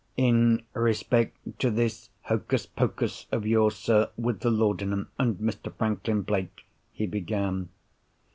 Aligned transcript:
"In 0.17 0.63
respect 0.73 1.37
to 1.59 1.69
this 1.69 2.09
hocus 2.23 2.65
pocus 2.65 3.27
of 3.31 3.45
yours, 3.45 3.75
sir, 3.75 4.09
with 4.17 4.39
the 4.39 4.49
laudanum 4.49 5.09
and 5.19 5.37
Mr. 5.37 5.71
Franklin 5.75 6.23
Blake," 6.23 6.65
he 6.91 7.05
began. 7.05 7.69